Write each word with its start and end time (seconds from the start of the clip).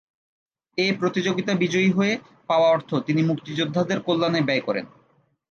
এ 0.77 0.87
প্রতিযোগিতা 0.99 1.53
বিজয়ী 1.53 1.89
হয়ে 1.91 2.13
পাওয়া 2.49 2.67
অর্থ 2.69 2.89
তিনি 3.07 3.21
মুক্তিযোদ্ধাদের 3.23 3.99
কল্যাণে 4.01 4.41
ব্যয় 4.41 4.63
করেন। 4.67 4.85